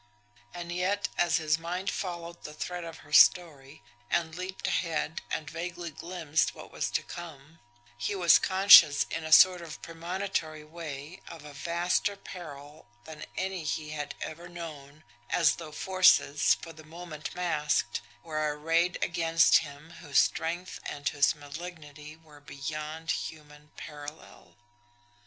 And 0.51 0.71
yet 0.71 1.09
as 1.15 1.37
his 1.37 1.59
mind 1.59 1.91
followed 1.91 2.41
the 2.43 2.55
thread 2.55 2.83
of 2.83 2.97
her 3.05 3.13
story, 3.13 3.83
and 4.09 4.33
leaped 4.33 4.65
ahead 4.65 5.21
and 5.29 5.47
vaguely 5.47 5.91
glimpsed 5.91 6.55
what 6.55 6.71
was 6.71 6.89
to 6.89 7.03
come, 7.03 7.59
he 7.99 8.15
was 8.15 8.39
conscious 8.39 9.05
in 9.11 9.23
a 9.23 9.31
sort 9.31 9.61
of 9.61 9.79
premonitory 9.83 10.63
way 10.63 11.21
of 11.27 11.45
a 11.45 11.53
vaster 11.53 12.15
peril 12.15 12.87
than 13.05 13.25
any 13.37 13.63
he 13.63 13.91
had 13.91 14.15
ever 14.21 14.49
known, 14.49 15.03
as 15.29 15.57
though 15.57 15.71
forces, 15.71 16.55
for 16.55 16.73
the 16.73 16.83
moment 16.83 17.35
masked, 17.35 18.01
were 18.23 18.57
arrayed 18.57 18.97
against 19.03 19.57
him 19.57 19.91
whose 20.01 20.17
strength 20.17 20.79
and 20.83 21.09
whose 21.09 21.35
malignity 21.35 22.15
were 22.17 22.41
beyond 22.41 23.11
human 23.11 23.69
parallel. 23.77 24.57